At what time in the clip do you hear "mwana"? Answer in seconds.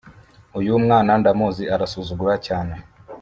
0.83-1.11